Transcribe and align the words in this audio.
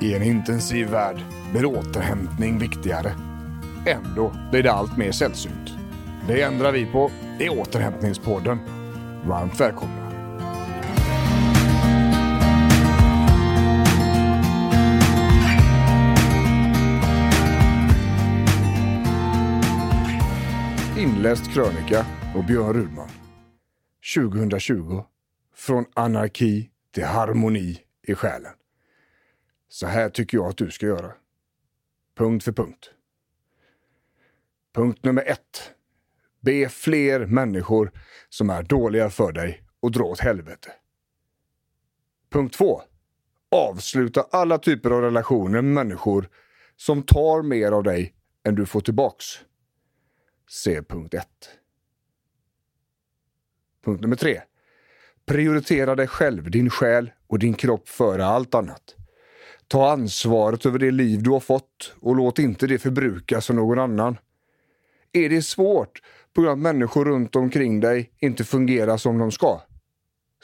I 0.00 0.14
en 0.14 0.22
intensiv 0.22 0.90
värld 0.90 1.24
blir 1.52 1.64
återhämtning 1.64 2.58
viktigare. 2.58 3.12
Ändå 3.86 4.32
blir 4.50 4.62
det 4.62 4.72
allt 4.72 4.96
mer 4.96 5.12
sällsynt. 5.12 5.70
Det 6.26 6.42
ändrar 6.42 6.72
vi 6.72 6.86
på 6.86 7.10
i 7.40 7.48
Återhämtningspodden. 7.48 8.58
Varmt 9.24 9.60
välkomna! 9.60 10.08
Inläst 20.98 21.52
krönika 21.52 22.06
och 22.36 22.44
Björn 22.44 22.72
Rudman. 22.74 23.08
2020. 24.16 25.02
Från 25.56 25.84
anarki 25.94 26.70
till 26.94 27.04
harmoni 27.04 27.78
i 28.06 28.14
själen. 28.14 28.52
Så 29.68 29.86
här 29.86 30.10
tycker 30.10 30.38
jag 30.38 30.46
att 30.46 30.56
du 30.56 30.70
ska 30.70 30.86
göra. 30.86 31.12
Punkt 32.16 32.44
för 32.44 32.52
punkt. 32.52 32.90
Punkt 34.74 35.04
nummer 35.04 35.22
ett. 35.26 35.72
Be 36.40 36.68
fler 36.68 37.26
människor 37.26 37.92
som 38.28 38.50
är 38.50 38.62
dåliga 38.62 39.10
för 39.10 39.32
dig 39.32 39.62
och 39.80 39.90
dra 39.90 40.04
åt 40.04 40.20
helvete. 40.20 40.72
Punkt 42.30 42.54
två. 42.54 42.82
Avsluta 43.50 44.26
alla 44.30 44.58
typer 44.58 44.90
av 44.90 45.00
relationer 45.00 45.62
med 45.62 45.64
människor 45.64 46.28
som 46.76 47.02
tar 47.02 47.42
mer 47.42 47.72
av 47.72 47.82
dig 47.82 48.14
än 48.44 48.54
du 48.54 48.66
får 48.66 48.80
tillbaks. 48.80 49.24
Se 50.48 50.82
punkt 50.82 51.14
ett. 51.14 51.50
Punkt 53.84 54.00
nummer 54.00 54.16
tre. 54.16 54.42
Prioritera 55.26 55.94
dig 55.94 56.06
själv, 56.06 56.50
din 56.50 56.70
själ 56.70 57.10
och 57.26 57.38
din 57.38 57.54
kropp 57.54 57.88
före 57.88 58.26
allt 58.26 58.54
annat. 58.54 58.97
Ta 59.68 59.90
ansvaret 59.90 60.66
över 60.66 60.78
det 60.78 60.90
liv 60.90 61.22
du 61.22 61.30
har 61.30 61.40
fått 61.40 61.94
och 62.00 62.16
låt 62.16 62.38
inte 62.38 62.66
det 62.66 62.78
förbrukas 62.78 63.50
av 63.50 63.56
någon 63.56 63.78
annan. 63.78 64.18
Är 65.12 65.28
det 65.28 65.42
svårt 65.42 66.02
på 66.34 66.40
grund 66.40 66.50
av 66.50 66.58
att 66.58 66.62
människor 66.62 67.04
runt 67.04 67.36
omkring 67.36 67.80
dig 67.80 68.12
inte 68.18 68.44
fungerar 68.44 68.96
som 68.96 69.18
de 69.18 69.32
ska? 69.32 69.60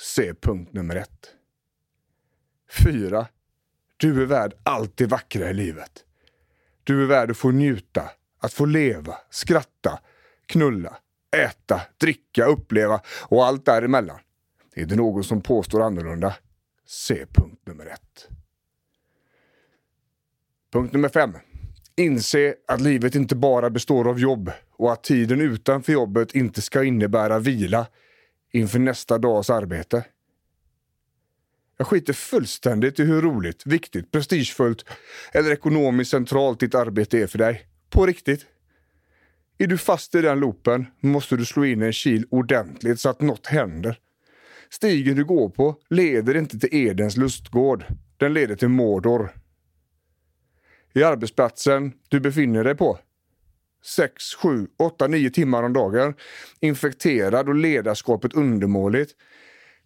Se 0.00 0.34
punkt 0.34 0.72
nummer 0.72 0.96
ett. 0.96 1.34
4. 2.84 3.26
Du 3.96 4.22
är 4.22 4.26
värd 4.26 4.54
allt 4.62 4.96
det 4.96 5.06
vackra 5.06 5.50
i 5.50 5.54
livet. 5.54 6.04
Du 6.84 7.02
är 7.02 7.06
värd 7.06 7.30
att 7.30 7.36
få 7.36 7.50
njuta, 7.50 8.10
att 8.40 8.52
få 8.52 8.64
leva, 8.64 9.14
skratta, 9.30 10.00
knulla, 10.46 10.96
äta, 11.36 11.80
dricka, 12.00 12.46
uppleva 12.46 13.00
och 13.22 13.44
allt 13.46 13.64
däremellan. 13.64 14.18
Är 14.74 14.86
det 14.86 14.96
någon 14.96 15.24
som 15.24 15.40
påstår 15.40 15.82
annorlunda? 15.82 16.34
Se 16.86 17.26
punkt 17.26 17.60
nummer 17.66 17.86
ett. 17.86 18.28
Punkt 20.74 20.92
nummer 20.92 21.08
fem. 21.08 21.32
Inse 21.96 22.54
att 22.68 22.80
livet 22.80 23.14
inte 23.14 23.36
bara 23.36 23.70
består 23.70 24.08
av 24.08 24.20
jobb 24.20 24.50
och 24.76 24.92
att 24.92 25.04
tiden 25.04 25.40
utanför 25.40 25.92
jobbet 25.92 26.34
inte 26.34 26.62
ska 26.62 26.84
innebära 26.84 27.38
vila 27.38 27.86
inför 28.52 28.78
nästa 28.78 29.18
dags 29.18 29.50
arbete. 29.50 30.04
Jag 31.76 31.86
skiter 31.86 32.12
fullständigt 32.12 33.00
i 33.00 33.04
hur 33.04 33.22
roligt, 33.22 33.66
viktigt, 33.66 34.10
prestigefullt 34.10 34.84
eller 35.32 35.50
ekonomiskt 35.50 36.10
centralt 36.10 36.60
ditt 36.60 36.74
arbete 36.74 37.18
är 37.18 37.26
för 37.26 37.38
dig. 37.38 37.66
På 37.90 38.06
riktigt. 38.06 38.46
Är 39.58 39.66
du 39.66 39.78
fast 39.78 40.14
i 40.14 40.20
den 40.20 40.40
loopen 40.40 40.86
måste 41.00 41.36
du 41.36 41.44
slå 41.44 41.64
in 41.64 41.82
en 41.82 41.92
kil 41.92 42.26
ordentligt 42.30 43.00
så 43.00 43.08
att 43.08 43.20
något 43.20 43.46
händer. 43.46 43.98
Stigen 44.70 45.16
du 45.16 45.24
går 45.24 45.48
på 45.48 45.76
leder 45.90 46.36
inte 46.36 46.58
till 46.58 46.74
Edens 46.74 47.16
lustgård. 47.16 47.84
Den 48.16 48.34
leder 48.34 48.56
till 48.56 48.68
Mordor. 48.68 49.43
I 50.94 51.02
arbetsplatsen 51.02 51.92
du 52.08 52.20
befinner 52.20 52.64
dig 52.64 52.74
på. 52.74 52.98
6, 53.84 54.34
7, 54.34 54.66
8, 54.78 55.06
9 55.06 55.30
timmar 55.30 55.62
om 55.62 55.72
dagen. 55.72 56.14
Infekterad 56.60 57.48
och 57.48 57.54
ledarskapet 57.54 58.34
undermåligt 58.34 59.10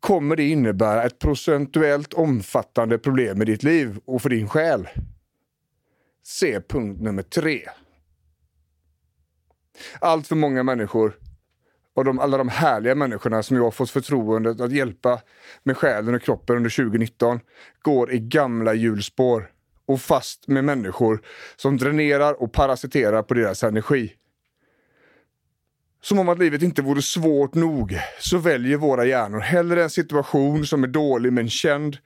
kommer 0.00 0.36
det 0.36 0.48
innebära 0.48 1.04
ett 1.04 1.18
procentuellt 1.18 2.14
omfattande 2.14 2.98
problem 2.98 3.42
i 3.42 3.44
ditt 3.44 3.62
liv 3.62 3.98
och 4.04 4.22
för 4.22 4.30
din 4.30 4.48
själ. 4.48 4.88
Se 6.22 6.60
punkt 6.60 7.00
nummer 7.00 7.22
tre. 7.22 7.68
Allt 10.00 10.26
för 10.26 10.36
många 10.36 10.62
människor 10.62 11.16
och 11.94 12.04
de, 12.04 12.18
alla 12.18 12.38
de 12.38 12.48
härliga 12.48 12.94
människorna 12.94 13.42
som 13.42 13.56
jag 13.56 13.64
har 13.64 13.70
fått 13.70 13.90
förtroendet 13.90 14.60
att 14.60 14.72
hjälpa 14.72 15.20
med 15.62 15.76
själen 15.76 16.14
och 16.14 16.22
kroppen 16.22 16.56
under 16.56 16.70
2019 16.70 17.40
går 17.82 18.12
i 18.12 18.18
gamla 18.18 18.74
hjulspår 18.74 19.50
och 19.92 20.00
fast 20.00 20.48
med 20.48 20.64
människor 20.64 21.22
som 21.56 21.76
dränerar 21.76 22.42
och 22.42 22.52
parasiterar 22.52 23.22
på 23.22 23.34
deras 23.34 23.62
energi. 23.64 24.14
Som 26.02 26.18
om 26.18 26.28
att 26.28 26.38
livet 26.38 26.62
inte 26.62 26.82
vore 26.82 27.02
svårt 27.02 27.54
nog 27.54 27.98
så 28.20 28.38
väljer 28.38 28.76
våra 28.76 29.04
hjärnor 29.04 29.40
hellre 29.40 29.82
en 29.82 29.90
situation 29.90 30.66
som 30.66 30.84
är 30.84 30.88
dålig 30.88 31.32
men 31.32 31.50
känd 31.50 31.98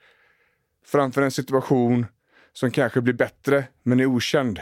framför 0.85 1.21
en 1.21 1.31
situation 1.31 2.05
som 2.53 2.71
kanske 2.71 3.01
blir 3.01 3.13
bättre 3.13 3.67
men 3.83 3.99
är 3.99 4.05
okänd. 4.05 4.59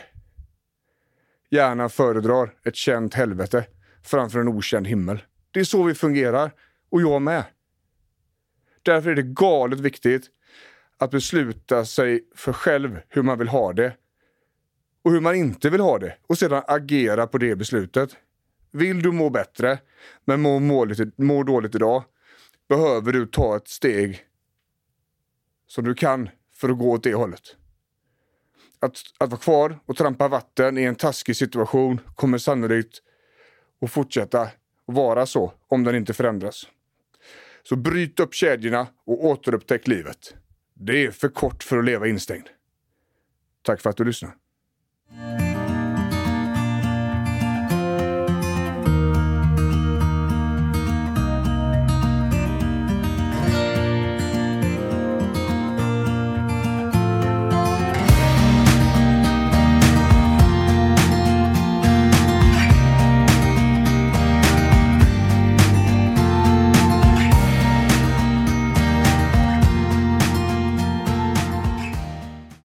Hjärnan 1.49 1.89
föredrar 1.89 2.53
ett 2.65 2.75
känt 2.75 3.13
helvete 3.13 3.65
framför 4.03 4.39
en 4.39 4.47
okänd 4.47 4.87
himmel. 4.87 5.23
Det 5.51 5.59
är 5.59 5.63
så 5.63 5.83
vi 5.83 5.93
fungerar, 5.93 6.51
och 6.89 7.01
jag 7.01 7.21
med. 7.21 7.43
Därför 8.81 9.09
är 9.09 9.15
det 9.15 9.23
galet 9.23 9.79
viktigt 9.79 10.29
att 10.97 11.11
besluta 11.11 11.85
sig 11.85 12.23
för 12.35 12.53
själv 12.53 12.99
hur 13.09 13.23
man 13.23 13.37
vill 13.37 13.47
ha 13.47 13.73
det 13.73 13.97
och 15.03 15.11
hur 15.11 15.21
man 15.21 15.35
inte 15.35 15.69
vill 15.69 15.81
ha 15.81 15.99
det 15.99 16.17
och 16.27 16.37
sedan 16.37 16.63
agera 16.67 17.27
på 17.27 17.37
det 17.37 17.55
beslutet. 17.55 18.17
Vill 18.71 19.01
du 19.01 19.11
må 19.11 19.29
bättre, 19.29 19.79
men 20.25 20.41
mår 20.41 20.59
må, 20.59 20.85
må 21.15 21.43
dåligt 21.43 21.75
idag, 21.75 22.03
behöver 22.69 23.13
du 23.13 23.25
ta 23.25 23.57
ett 23.57 23.67
steg 23.67 24.25
som 25.67 25.85
du 25.85 25.95
kan 25.95 26.29
för 26.53 26.69
att 26.69 26.77
gå 26.77 26.91
åt 26.91 27.03
det 27.03 27.13
hållet. 27.13 27.55
Att, 28.79 28.97
att 29.17 29.29
vara 29.29 29.41
kvar 29.41 29.79
och 29.85 29.97
trampa 29.97 30.27
vatten 30.27 30.77
i 30.77 30.83
en 30.83 30.95
taskig 30.95 31.35
situation 31.35 32.01
kommer 32.15 32.37
sannolikt 32.37 33.01
att 33.81 33.91
fortsätta 33.91 34.49
vara 34.85 35.25
så 35.25 35.53
om 35.67 35.83
den 35.83 35.95
inte 35.95 36.13
förändras. 36.13 36.67
Så 37.63 37.75
bryt 37.75 38.19
upp 38.19 38.33
kedjorna 38.33 38.87
och 39.05 39.25
återupptäck 39.25 39.87
livet. 39.87 40.35
Det 40.77 41.05
är 41.05 41.11
för 41.11 41.29
kort 41.29 41.63
för 41.63 41.77
att 41.77 41.85
leva 41.85 42.07
instängd. 42.07 42.47
Tack 43.61 43.81
för 43.81 43.89
att 43.89 43.97
du 43.97 44.03
lyssnar. 44.03 44.35